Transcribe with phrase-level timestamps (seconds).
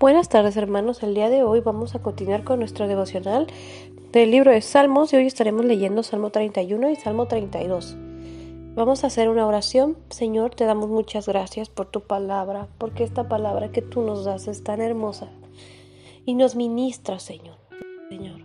[0.00, 3.48] Buenas tardes hermanos, el día de hoy vamos a continuar con nuestro devocional
[4.12, 7.96] del libro de Salmos y hoy estaremos leyendo Salmo 31 y Salmo 32.
[8.76, 9.96] Vamos a hacer una oración.
[10.08, 14.46] Señor, te damos muchas gracias por tu palabra, porque esta palabra que tú nos das
[14.46, 15.30] es tan hermosa
[16.24, 17.56] y nos ministra, Señor.
[18.08, 18.42] Señor,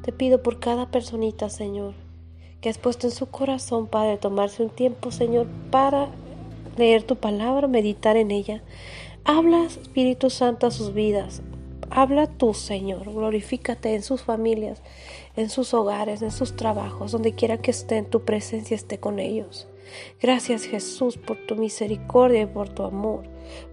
[0.00, 1.92] te pido por cada personita, Señor,
[2.62, 6.08] que has puesto en su corazón, Padre, tomarse un tiempo, Señor, para
[6.78, 8.62] leer tu palabra, meditar en ella
[9.26, 11.40] Habla, Espíritu Santo, a sus vidas.
[11.88, 13.10] Habla tú, Señor.
[13.10, 14.82] Glorifícate en sus familias,
[15.34, 19.18] en sus hogares, en sus trabajos, donde quiera que esté en tu presencia, esté con
[19.18, 19.66] ellos.
[20.20, 23.24] Gracias, Jesús, por tu misericordia y por tu amor,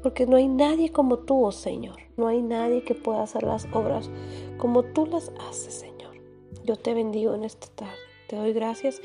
[0.02, 1.98] porque no hay nadie como tú, oh Señor.
[2.16, 4.10] No hay nadie que pueda hacer las obras
[4.58, 6.16] como tú las haces, Señor.
[6.64, 8.11] Yo te bendigo en esta tarde.
[8.32, 9.02] Te doy gracias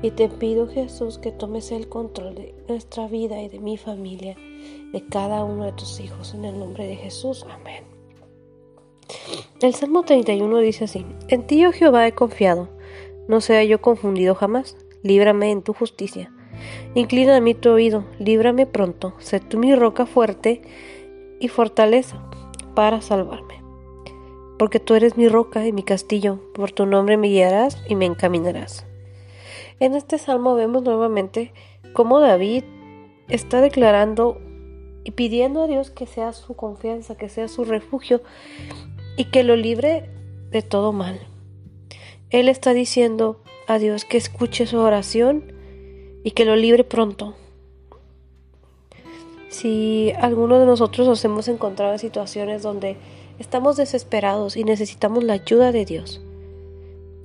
[0.00, 4.38] y te pido, Jesús, que tomes el control de nuestra vida y de mi familia
[4.90, 6.32] de cada uno de tus hijos.
[6.32, 7.44] En el nombre de Jesús.
[7.50, 7.84] Amén.
[9.60, 12.70] El Salmo 31 dice así, En ti, oh Jehová, he confiado,
[13.28, 16.32] no sea yo confundido jamás, líbrame en tu justicia.
[16.94, 20.62] Inclina a mí tu oído, líbrame pronto, sé tú mi roca fuerte
[21.38, 22.24] y fortaleza
[22.74, 23.49] para salvarme.
[24.60, 28.04] Porque tú eres mi roca y mi castillo, por tu nombre me guiarás y me
[28.04, 28.84] encaminarás.
[29.78, 31.54] En este salmo vemos nuevamente
[31.94, 32.64] cómo David
[33.28, 34.38] está declarando
[35.02, 38.20] y pidiendo a Dios que sea su confianza, que sea su refugio
[39.16, 40.10] y que lo libre
[40.50, 41.18] de todo mal.
[42.28, 45.54] Él está diciendo a Dios que escuche su oración
[46.22, 47.34] y que lo libre pronto.
[49.48, 52.98] Si alguno de nosotros nos hemos encontrado en situaciones donde
[53.40, 56.20] estamos desesperados y necesitamos la ayuda de Dios,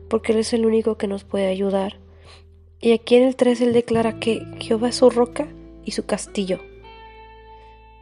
[0.10, 2.00] porque Él es el único que nos puede ayudar.
[2.82, 5.48] Y aquí en el 3 Él declara que Jehová es su roca
[5.84, 6.60] y su castillo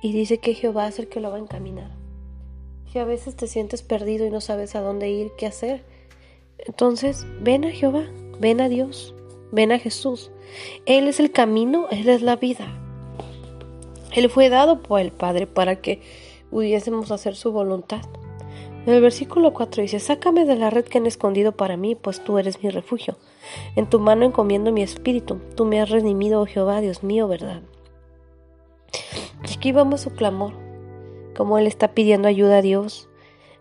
[0.04, 1.90] y dice que Jehová es el que lo va a encaminar.
[2.92, 5.82] Si a veces te sientes perdido y no sabes a dónde ir, qué hacer,
[6.60, 8.04] entonces ven a Jehová,
[8.38, 9.16] ven a Dios,
[9.54, 10.30] ven a Jesús.
[10.86, 12.68] Él es el camino, Él es la vida.
[14.12, 16.02] Él fue dado por el Padre para que
[16.54, 18.02] pudiésemos hacer su voluntad.
[18.86, 22.24] En el versículo 4 dice, Sácame de la red que han escondido para mí, pues
[22.24, 23.18] tú eres mi refugio.
[23.76, 25.40] En tu mano encomiendo mi espíritu.
[25.56, 27.64] Tú me has redimido, oh Jehová, Dios mío, verdad.
[29.50, 30.54] Y aquí vamos su clamor,
[31.36, 33.10] como él está pidiendo ayuda a Dios.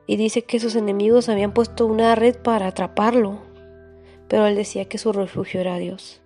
[0.06, 3.38] Y dice que sus enemigos habían puesto una red para atraparlo,
[4.28, 6.20] pero él decía que su refugio era Dios.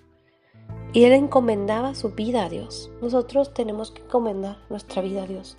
[0.93, 2.91] Y él encomendaba su vida a Dios.
[3.01, 5.57] Nosotros tenemos que encomendar nuestra vida a Dios.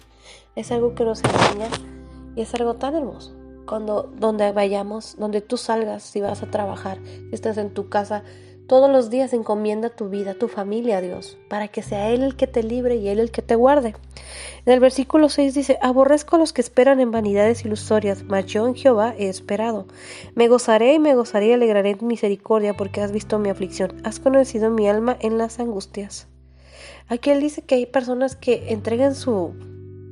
[0.56, 1.68] Es algo que nos enseña
[2.36, 3.36] y es algo tan hermoso.
[3.66, 8.24] Cuando donde vayamos, donde tú salgas, si vas a trabajar, si estás en tu casa,
[8.68, 12.36] todos los días encomienda tu vida, tu familia a Dios, para que sea Él el
[12.36, 13.96] que te libre y Él el que te guarde.
[14.66, 18.68] En el versículo 6 dice, aborrezco a los que esperan en vanidades ilusorias, mas yo
[18.68, 19.88] en Jehová he esperado.
[20.36, 24.20] Me gozaré y me gozaré y alegraré en misericordia, porque has visto mi aflicción, has
[24.20, 26.28] conocido mi alma en las angustias.
[27.08, 29.56] Aquí Él dice que hay personas que entregan su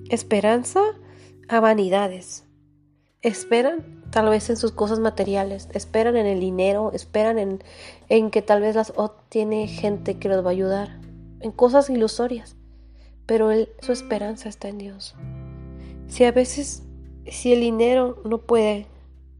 [0.09, 0.81] esperanza
[1.47, 2.45] a vanidades.
[3.21, 7.63] Esperan tal vez en sus cosas materiales, esperan en el dinero, esperan en,
[8.07, 8.93] en que tal vez las
[9.29, 10.99] tiene gente que los va a ayudar,
[11.41, 12.55] en cosas ilusorias,
[13.25, 15.16] pero él, su esperanza está en Dios.
[16.07, 16.83] Si a veces,
[17.27, 18.87] si el dinero no puede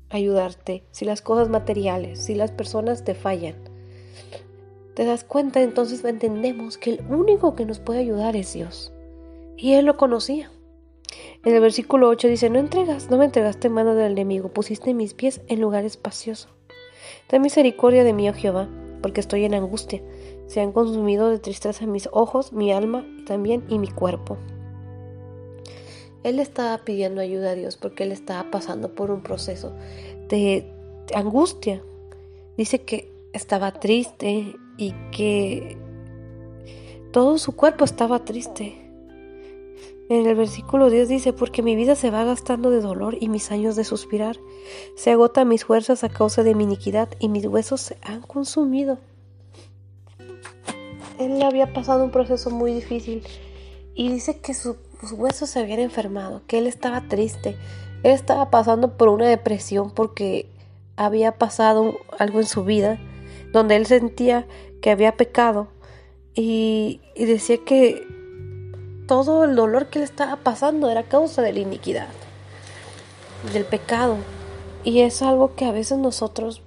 [0.10, 3.56] ayudarte, si las cosas materiales, si las personas te fallan,
[4.96, 8.92] te das cuenta, entonces entendemos que el único que nos puede ayudar es Dios.
[9.58, 10.52] Y él lo conocía.
[11.44, 14.94] En el versículo 8 dice, no entregas, no me entregaste en mano del enemigo, pusiste
[14.94, 16.50] mis pies en lugar espacioso.
[17.28, 18.70] Ten misericordia de mí, oh Jehová,
[19.02, 20.02] porque estoy en angustia.
[20.48, 24.38] Se han consumido de tristeza mis ojos, mi alma también y mi cuerpo.
[26.24, 29.74] Él estaba pidiendo ayuda a Dios porque él estaba pasando por un proceso
[30.28, 30.66] de
[31.14, 31.84] angustia.
[32.58, 35.78] Dice que estaba triste y que
[37.12, 38.85] todo su cuerpo estaba triste.
[40.08, 43.52] En el versículo 10 dice, porque mi vida se va gastando de dolor y mis
[43.52, 44.38] años de suspirar.
[44.96, 49.00] Se agotan mis fuerzas a causa de mi iniquidad y mis huesos se han consumido.
[51.18, 53.24] Él había pasado un proceso muy difícil
[53.96, 54.78] y dice que sus
[55.12, 57.58] huesos se habían enfermado, que él estaba triste.
[58.04, 60.50] Él estaba pasando por una depresión porque
[60.98, 63.00] había pasado algo en su vida
[63.52, 64.46] donde él sentía
[64.82, 65.68] que había pecado
[66.36, 68.15] y, y decía que
[69.08, 72.08] todo el dolor que le estaba pasando era causa de la iniquidad,
[73.54, 74.18] del pecado.
[74.84, 76.62] Y es algo que a veces nosotros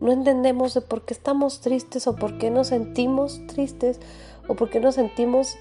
[0.00, 4.00] no entendemos de por qué estamos tristes o por qué nos sentimos tristes
[4.48, 5.56] o por qué nos sentimos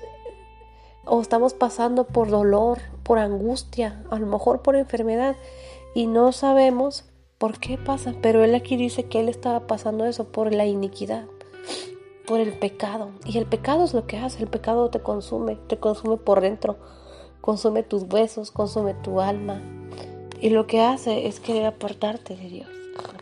[1.06, 5.36] o estamos pasando por dolor, por angustia, a lo mejor por enfermedad
[5.94, 7.06] y no sabemos
[7.38, 11.26] por qué pasa, pero él aquí dice que él estaba pasando eso por la iniquidad,
[12.32, 13.10] por el pecado.
[13.26, 16.78] Y el pecado es lo que hace, el pecado te consume, te consume por dentro,
[17.42, 19.62] consume tus huesos, consume tu alma.
[20.40, 22.70] Y lo que hace es querer apartarte de Dios.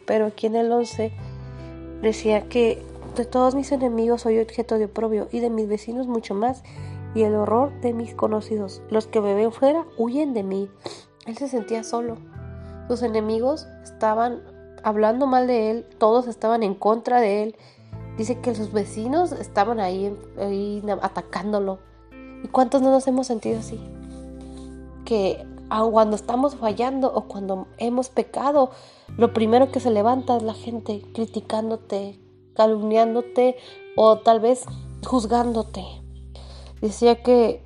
[0.06, 1.12] Pero aquí en el 11
[2.04, 2.84] decía que
[3.16, 6.62] de todos mis enemigos soy objeto de oprobio y de mis vecinos mucho más
[7.16, 8.84] y el horror de mis conocidos.
[8.92, 10.70] Los que me ven fuera huyen de mí.
[11.26, 12.18] Él se sentía solo.
[12.88, 14.44] Sus enemigos estaban
[14.84, 17.56] hablando mal de él, todos estaban en contra de él.
[18.20, 21.80] Dice que sus vecinos estaban ahí, ahí atacándolo.
[22.44, 23.80] ¿Y cuántos no nos hemos sentido así?
[25.06, 28.72] Que cuando estamos fallando o cuando hemos pecado,
[29.16, 32.20] lo primero que se levanta es la gente criticándote,
[32.56, 33.56] calumniándote
[33.96, 34.66] o tal vez
[35.08, 35.86] juzgándote.
[36.82, 37.64] Decía que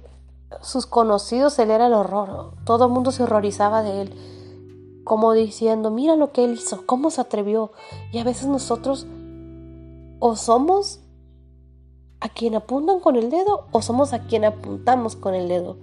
[0.61, 5.89] sus conocidos él era el horror, todo el mundo se horrorizaba de él, como diciendo,
[5.89, 7.71] mira lo que él hizo, cómo se atrevió.
[8.11, 9.07] Y a veces nosotros
[10.25, 11.01] o somos
[12.21, 15.75] a quien apuntan con el dedo o somos a quien apuntamos con el dedo.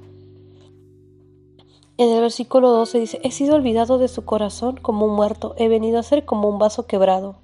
[1.98, 5.69] En el versículo 12 dice, he sido olvidado de su corazón como un muerto, he
[5.69, 7.37] venido a ser como un vaso quebrado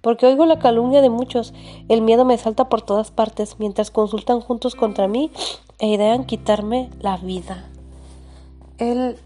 [0.00, 1.52] porque oigo la calumnia de muchos,
[1.88, 5.32] el miedo me salta por todas partes, mientras consultan juntos contra mí
[5.80, 7.64] e idean quitarme la vida.
[8.78, 9.18] Él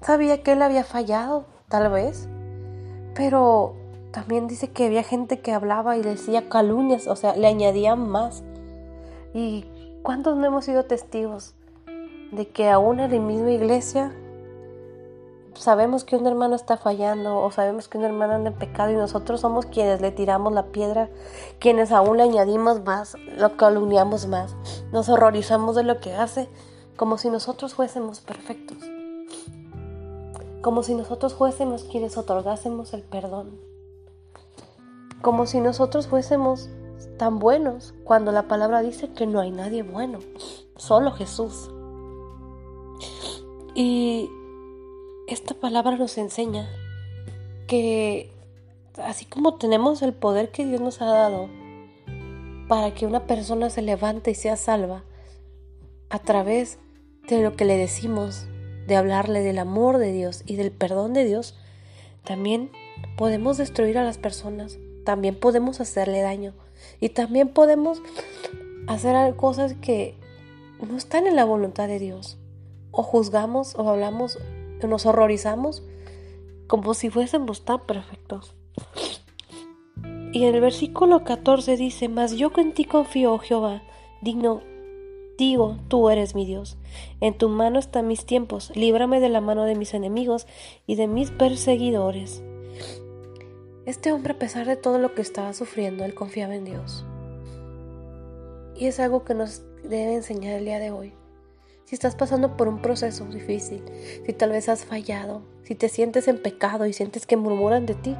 [0.00, 2.28] sabía que él había fallado, tal vez,
[3.14, 3.77] pero
[4.10, 8.42] también dice que había gente que hablaba y decía calumnias, o sea, le añadían más.
[9.34, 9.66] ¿Y
[10.02, 11.54] cuántos no hemos sido testigos
[12.32, 14.12] de que aún en la misma iglesia
[15.54, 18.96] sabemos que un hermano está fallando o sabemos que un hermano anda en pecado y
[18.96, 21.10] nosotros somos quienes le tiramos la piedra,
[21.58, 24.54] quienes aún le añadimos más, lo calumniamos más,
[24.92, 26.48] nos horrorizamos de lo que hace,
[26.96, 28.78] como si nosotros fuésemos perfectos,
[30.62, 33.58] como si nosotros fuésemos quienes otorgásemos el perdón,
[35.22, 36.68] como si nosotros fuésemos
[37.18, 40.18] tan buenos cuando la palabra dice que no hay nadie bueno,
[40.76, 41.70] solo Jesús.
[43.74, 44.30] Y
[45.26, 46.68] esta palabra nos enseña
[47.66, 48.32] que
[48.96, 51.48] así como tenemos el poder que Dios nos ha dado
[52.68, 55.04] para que una persona se levante y sea salva
[56.10, 56.78] a través
[57.28, 58.46] de lo que le decimos,
[58.86, 61.54] de hablarle del amor de Dios y del perdón de Dios,
[62.24, 62.70] también
[63.16, 64.78] podemos destruir a las personas,
[65.08, 66.52] también podemos hacerle daño
[67.00, 68.02] y también podemos
[68.88, 70.14] hacer cosas que
[70.86, 72.36] no están en la voluntad de Dios.
[72.90, 74.38] O juzgamos o hablamos
[74.82, 75.82] que nos horrorizamos
[76.66, 78.54] como si fuésemos tan perfectos.
[80.34, 83.82] Y en el versículo 14 dice, Mas yo en ti confío, oh Jehová,
[84.20, 84.60] digno,
[85.38, 86.76] digo, tú eres mi Dios.
[87.22, 90.46] En tu mano están mis tiempos, líbrame de la mano de mis enemigos
[90.86, 92.42] y de mis perseguidores.
[93.88, 97.06] Este hombre, a pesar de todo lo que estaba sufriendo, él confiaba en Dios.
[98.76, 101.14] Y es algo que nos debe enseñar el día de hoy.
[101.86, 103.82] Si estás pasando por un proceso difícil,
[104.26, 107.94] si tal vez has fallado, si te sientes en pecado y sientes que murmuran de
[107.94, 108.14] ti,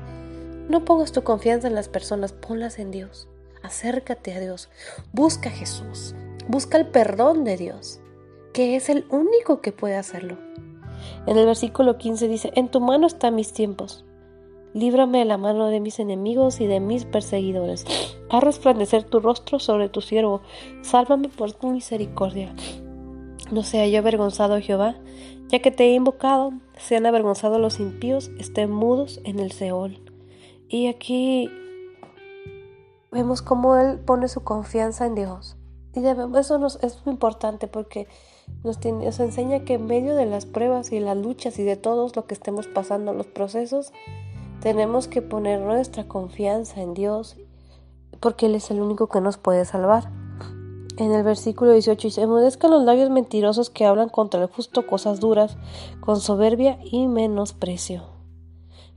[0.70, 3.28] no pongas tu confianza en las personas, ponlas en Dios.
[3.62, 4.70] Acércate a Dios,
[5.12, 6.14] busca a Jesús,
[6.48, 8.00] busca el perdón de Dios,
[8.54, 10.38] que es el único que puede hacerlo.
[11.26, 14.06] En el versículo 15 dice, en tu mano están mis tiempos.
[14.75, 17.84] Líbrame de la mano de mis enemigos y de mis perseguidores.
[18.30, 20.42] Haz resplandecer tu rostro sobre tu siervo.
[20.82, 22.54] Sálvame por tu misericordia.
[23.50, 24.96] No sea yo avergonzado, Jehová,
[25.48, 30.02] ya que te he invocado, sean avergonzados los impíos, estén mudos en el Seol.
[30.68, 31.50] Y aquí
[33.10, 35.56] vemos cómo Él pone su confianza en Dios.
[35.94, 36.04] Y
[36.38, 38.06] eso nos, es muy importante porque
[38.62, 42.14] nos, nos enseña que en medio de las pruebas y las luchas y de todos
[42.14, 43.92] lo que estemos pasando, los procesos,
[44.60, 47.36] tenemos que poner nuestra confianza en Dios
[48.20, 50.10] porque Él es el único que nos puede salvar.
[50.96, 55.20] En el versículo 18 dice, emudezcan los labios mentirosos que hablan contra el justo cosas
[55.20, 55.56] duras,
[56.00, 58.02] con soberbia y menosprecio.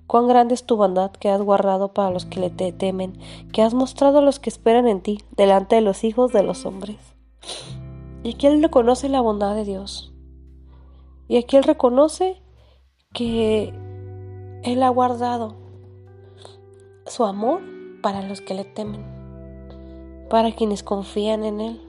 [0.08, 3.20] Cuán grande es tu bondad que has guardado para los que le te temen,
[3.54, 6.66] que has mostrado a los que esperan en ti, delante de los hijos de los
[6.66, 6.98] hombres.
[8.24, 10.12] Y aquí él reconoce la bondad de Dios.
[11.28, 12.42] Y aquí él reconoce
[13.14, 13.74] que
[14.64, 15.56] él ha guardado
[17.08, 17.62] su amor
[18.04, 19.04] para los que le temen,
[20.30, 21.82] para quienes confían en él.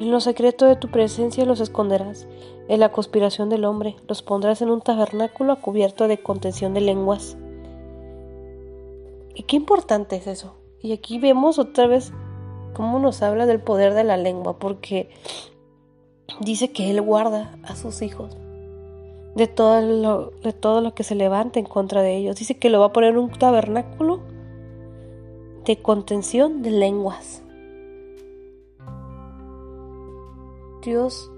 [0.00, 2.26] En lo secreto de tu presencia los esconderás.
[2.66, 7.36] En la conspiración del hombre los pondrás en un tabernáculo cubierto de contención de lenguas.
[9.36, 10.56] Y qué importante es eso.
[10.82, 12.12] Y aquí vemos otra vez
[12.72, 15.10] cómo nos habla del poder de la lengua, porque
[16.40, 18.36] dice que Él guarda a sus hijos
[19.34, 22.36] de todo lo, de todo lo que se levanta en contra de ellos.
[22.36, 24.20] Dice que lo va a poner un tabernáculo
[25.64, 27.42] de contención de lenguas.
[30.82, 31.30] Dios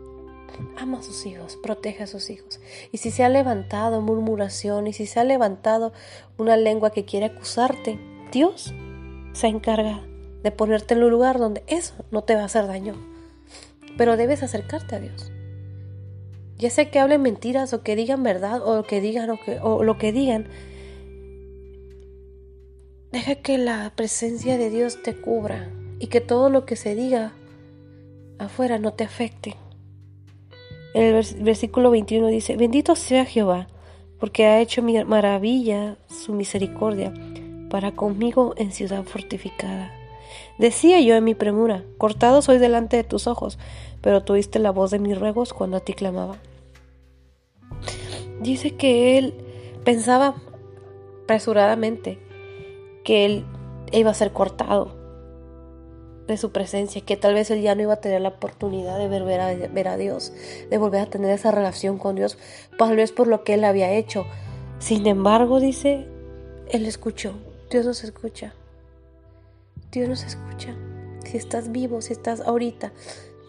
[0.76, 2.60] ama a sus hijos, protege a sus hijos.
[2.92, 5.92] Y si se ha levantado murmuración y si se ha levantado
[6.38, 7.98] una lengua que quiere acusarte,
[8.32, 8.74] Dios
[9.32, 10.02] se encarga
[10.42, 12.94] de ponerte en un lugar donde eso no te va a hacer daño.
[13.96, 15.30] Pero debes acercarte a Dios.
[16.58, 20.12] Ya sea que hablen mentiras o que digan verdad o que digan o, lo que
[20.12, 20.46] digan,
[23.12, 27.32] deja que la presencia de Dios te cubra y que todo lo que se diga
[28.38, 29.56] afuera no te afecte.
[30.94, 33.68] El versículo 21 dice, bendito sea Jehová,
[34.18, 37.12] porque ha hecho maravilla su misericordia
[37.68, 39.95] para conmigo en ciudad fortificada.
[40.58, 43.58] Decía yo en mi premura, cortado soy delante de tus ojos,
[44.00, 46.36] pero tú oíste la voz de mis ruegos cuando a ti clamaba.
[48.40, 49.34] Dice que él
[49.84, 50.34] pensaba
[51.24, 52.18] apresuradamente
[53.04, 53.44] que él
[53.92, 54.94] iba a ser cortado
[56.26, 59.08] de su presencia, que tal vez él ya no iba a tener la oportunidad de
[59.08, 60.32] ver, a, ver a Dios,
[60.68, 62.36] de volver a tener esa relación con Dios,
[62.78, 64.26] tal vez por lo que él había hecho.
[64.78, 66.06] Sin embargo, dice,
[66.68, 67.34] él escuchó,
[67.70, 68.54] Dios nos escucha,
[69.90, 70.74] Dios nos escucha.
[71.24, 72.92] Si estás vivo, si estás ahorita,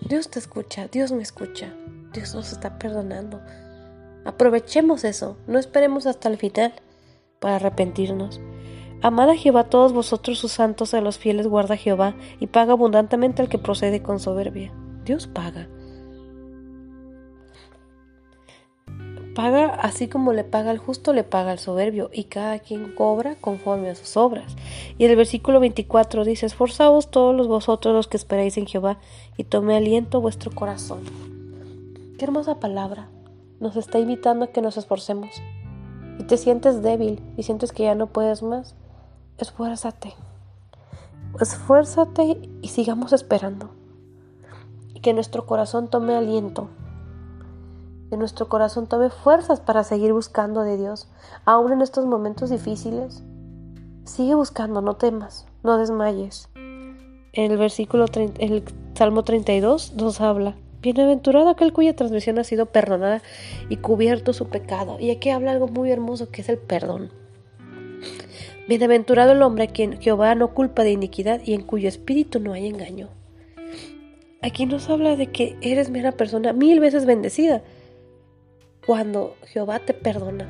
[0.01, 1.74] Dios te escucha, Dios me escucha,
[2.13, 3.41] Dios nos está perdonando.
[4.25, 6.74] Aprovechemos eso, no esperemos hasta el final
[7.39, 8.41] para arrepentirnos.
[9.01, 13.41] Amad a Jehová todos vosotros sus santos, a los fieles guarda Jehová, y paga abundantemente
[13.41, 14.74] al que procede con soberbia.
[15.06, 15.67] Dios paga.
[19.38, 23.36] Paga así como le paga al justo, le paga al soberbio, y cada quien cobra
[23.36, 24.56] conforme a sus obras.
[24.98, 28.98] Y el versículo 24 dice, Esforzaos todos vosotros los que esperáis en Jehová,
[29.38, 31.01] y tome aliento vuestro corazón.
[32.17, 33.10] Qué hermosa palabra.
[33.60, 35.29] Nos está invitando a que nos esforcemos.
[36.17, 38.74] Y te sientes débil y sientes que ya no puedes más,
[39.38, 40.15] esfuérzate.
[41.39, 43.70] Esfuérzate y sigamos esperando.
[44.96, 46.70] Y que nuestro corazón tome aliento.
[48.10, 51.10] Que nuestro corazón tome fuerzas para seguir buscando de Dios,
[51.46, 53.24] aún en estos momentos difíciles.
[54.06, 56.50] Sigue buscando, no temas, no desmayes.
[57.34, 58.64] El versículo, el
[58.96, 60.56] Salmo 32 nos habla.
[60.82, 63.22] Bienaventurado aquel cuya transmisión ha sido perdonada
[63.68, 64.98] y cubierto su pecado.
[65.00, 67.12] Y aquí habla algo muy hermoso que es el perdón.
[68.68, 72.54] Bienaventurado el hombre a quien Jehová no culpa de iniquidad y en cuyo espíritu no
[72.54, 73.10] hay engaño.
[74.42, 77.64] Aquí nos habla de que eres una persona mil veces bendecida
[78.88, 80.50] cuando Jehová te perdona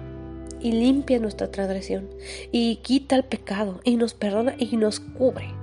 [0.62, 2.10] y limpia nuestra transgresión
[2.54, 5.54] y quita el pecado y nos perdona y nos cubre.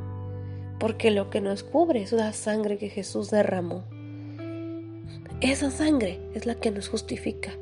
[0.78, 3.84] Porque lo que nos cubre es la sangre que Jesús derramó.
[5.40, 7.52] Esa sangre es la que nos justifica,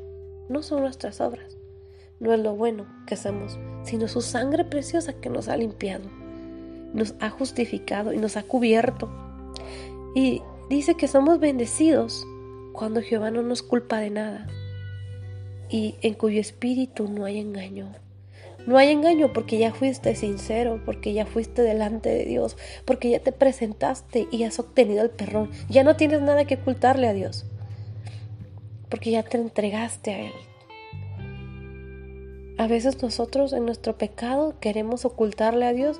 [0.49, 1.57] no son nuestras obras
[2.23, 6.09] no es lo bueno que hacemos, sino su sangre preciosa que nos ha limpiado,
[6.93, 9.09] nos ha justificado y nos ha cubierto.
[10.15, 12.25] Y dice que somos bendecidos
[12.71, 14.47] cuando Jehová no nos culpa de nada
[15.73, 17.91] y en cuyo espíritu no hay engaño.
[18.67, 23.19] No hay engaño porque ya fuiste sincero, porque ya fuiste delante de Dios, porque ya
[23.19, 25.49] te presentaste y has obtenido el perdón.
[25.69, 27.47] Ya no tienes nada que ocultarle a Dios,
[28.89, 30.33] porque ya te entregaste a Él.
[32.59, 35.99] A veces nosotros en nuestro pecado queremos ocultarle a Dios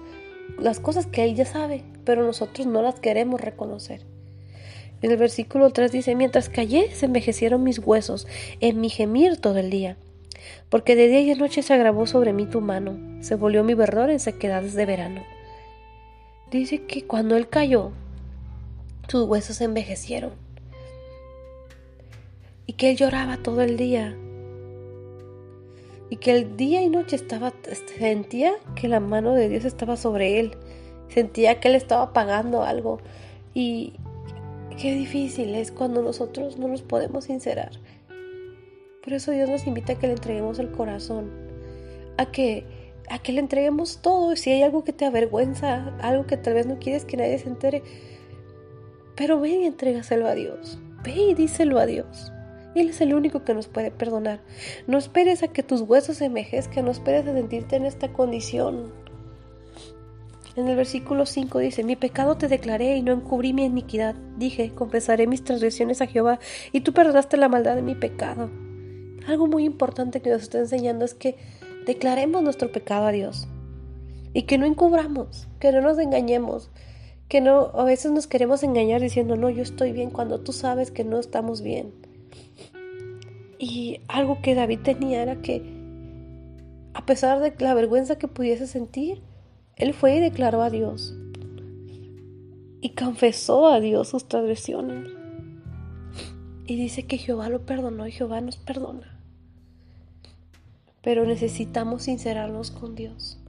[0.60, 4.12] las cosas que Él ya sabe, pero nosotros no las queremos reconocer.
[5.03, 8.25] En el versículo 3 dice, mientras callé se envejecieron mis huesos
[8.62, 9.98] en mi gemir todo el día,
[10.69, 13.74] porque de día y de noche se agravó sobre mí tu mano, se volvió mi
[13.74, 15.22] verdor en sequedades de verano.
[16.51, 17.91] Dice que cuando Él cayó,
[19.10, 20.31] sus huesos se envejecieron.
[22.65, 24.15] Y que Él lloraba todo el día.
[26.10, 27.51] Y que el día y noche estaba,
[28.00, 30.55] sentía que la mano de Dios estaba sobre él,
[31.10, 33.01] sentía que él estaba pagando algo.
[33.55, 33.93] Y
[34.75, 37.72] qué difícil es cuando nosotros no nos podemos sincerar.
[39.03, 41.32] Por eso Dios nos invita a que le entreguemos el corazón,
[42.18, 42.65] a que
[43.10, 46.65] a que le entreguemos todo, si hay algo que te avergüenza, algo que tal vez
[46.65, 47.84] no quieres que nadie se entere,
[49.15, 52.32] pero ve y entrégaselo a Dios, ve y díselo a Dios.
[52.75, 54.39] Él es el único que nos puede perdonar.
[54.88, 58.92] No esperes a que tus huesos se envejezcan, no esperes a sentirte en esta condición.
[60.55, 64.15] En el versículo 5 dice, mi pecado te declaré y no encubrí mi iniquidad.
[64.38, 66.39] Dije, confesaré mis transgresiones a Jehová
[66.72, 68.51] y tú perdonaste la maldad de mi pecado.
[69.27, 71.38] Algo muy importante que nos está enseñando es que
[71.88, 73.48] declaremos nuestro pecado a Dios
[74.33, 76.69] y que no encubramos, que no nos engañemos,
[77.27, 80.91] que no, a veces nos queremos engañar diciendo, no, yo estoy bien, cuando tú sabes
[80.91, 81.93] que no estamos bien.
[83.57, 85.63] Y algo que David tenía era que,
[86.93, 89.22] a pesar de la vergüenza que pudiese sentir,
[89.75, 91.15] él fue y declaró a Dios.
[92.82, 95.10] Y confesó a Dios sus transgresiones.
[96.65, 99.20] Y dice que Jehová lo perdonó y Jehová nos perdona.
[101.01, 103.39] Pero necesitamos sincerarnos con Dios.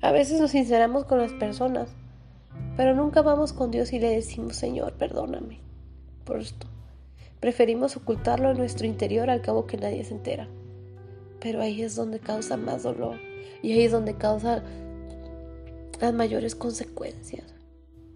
[0.00, 1.90] A veces nos sinceramos con las personas,
[2.76, 5.60] pero nunca vamos con Dios y le decimos, Señor, perdóname
[6.24, 6.66] por esto.
[7.40, 10.48] Preferimos ocultarlo en nuestro interior al cabo que nadie se entera.
[11.40, 13.18] Pero ahí es donde causa más dolor
[13.62, 14.62] y ahí es donde causa
[16.00, 17.44] las mayores consecuencias.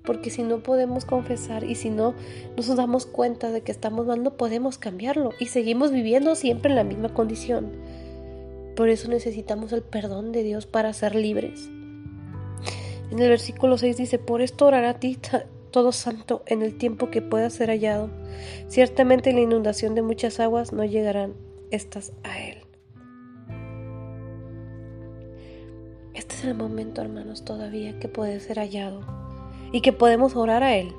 [0.04, 2.14] Porque si no podemos confesar y si no
[2.56, 6.76] nos damos cuenta de que estamos mal, no podemos cambiarlo y seguimos viviendo siempre en
[6.76, 7.72] la misma condición.
[8.76, 11.70] Por eso necesitamos el perdón de Dios para ser libres.
[13.10, 15.18] En el versículo 6 dice, por esto orará a ti
[15.70, 18.10] todo santo en el tiempo que pueda ser hallado.
[18.68, 21.34] Ciertamente la inundación de muchas aguas no llegarán
[21.70, 22.63] estas a él.
[26.34, 29.02] Es el momento, hermanos, todavía que puede ser hallado
[29.70, 30.92] y que podemos orar a él.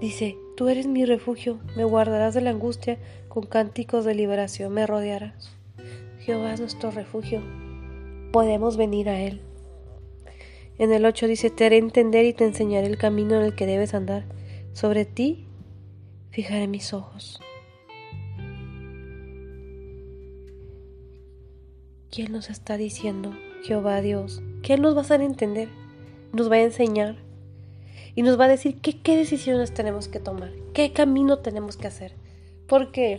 [0.00, 2.98] Dice, tú eres mi refugio, me guardarás de la angustia,
[3.28, 5.56] con cánticos de liberación me rodearás.
[6.20, 7.40] Jehová es nuestro refugio,
[8.32, 9.40] podemos venir a él.
[10.76, 13.64] En el 8 dice, te haré entender y te enseñaré el camino en el que
[13.64, 14.26] debes andar.
[14.74, 15.46] Sobre ti
[16.28, 17.40] fijaré mis ojos.
[22.14, 23.34] ¿Quién nos está diciendo?
[23.64, 24.42] Jehová Dios.
[24.62, 25.70] ¿Quién nos va a hacer entender?
[26.34, 27.16] Nos va a enseñar.
[28.14, 31.86] Y nos va a decir qué, qué decisiones tenemos que tomar, qué camino tenemos que
[31.86, 32.12] hacer.
[32.68, 33.16] Porque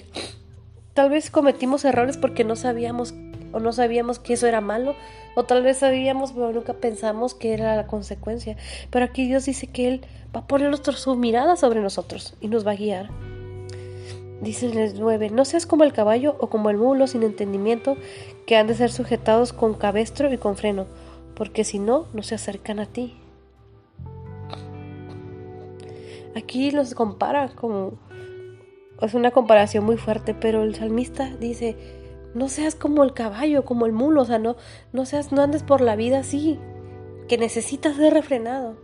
[0.94, 3.16] tal vez cometimos errores porque no sabíamos
[3.52, 4.96] o no sabíamos que eso era malo,
[5.34, 8.58] o tal vez sabíamos, pero nunca pensamos que era la consecuencia.
[8.92, 10.06] Pero aquí Dios dice que Él
[10.36, 13.33] va a poner su mirada sobre nosotros y nos va a guiar.
[14.44, 17.96] Dice el 9, no seas como el caballo o como el mulo sin entendimiento,
[18.46, 20.86] que han de ser sujetados con cabestro y con freno,
[21.34, 23.16] porque si no, no se acercan a ti.
[26.36, 27.94] Aquí los compara como...
[29.02, 31.78] Es una comparación muy fuerte, pero el salmista dice,
[32.34, 34.58] no seas como el caballo, como el mulo, o sea, no,
[34.92, 36.60] no seas, no andes por la vida así,
[37.30, 38.76] que necesitas ser refrenado.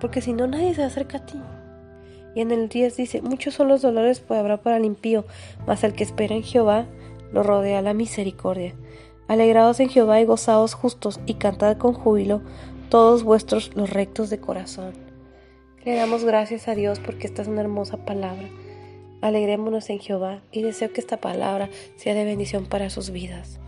[0.00, 1.40] Porque si no, nadie se acerca a ti.
[2.34, 5.24] Y en el 10 dice, muchos son los dolores que habrá para el impío,
[5.66, 6.86] mas el que espera en Jehová
[7.32, 8.74] lo rodea la misericordia.
[9.28, 12.42] Alegrados en Jehová y gozados justos, y cantad con júbilo
[12.90, 14.92] todos vuestros los rectos de corazón.
[15.84, 18.48] Le damos gracias a Dios porque esta es una hermosa palabra.
[19.20, 23.58] Alegrémonos en Jehová y deseo que esta palabra sea de bendición para sus vidas.